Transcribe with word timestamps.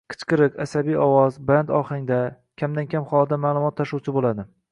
Qichqiriq, 0.11 0.55
asabiy 0.63 0.95
ovoz, 1.03 1.35
baland 1.49 1.73
ohanglar 1.81 2.33
kamdan-kam 2.63 3.07
hollarda 3.13 3.41
ma’lumot 3.47 3.79
tashuvchi 3.83 4.17
bo‘ladi 4.19 4.51